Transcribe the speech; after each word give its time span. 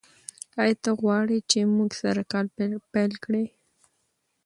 ایا 0.61 0.75
ته 0.83 0.91
غواړې 1.01 1.37
چې 1.51 1.59
موږ 1.75 1.89
سره 2.01 2.21
کار 2.31 2.45
پیل 2.93 3.13
کړې؟ 3.23 3.45